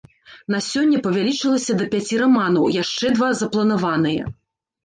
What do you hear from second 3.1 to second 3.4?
два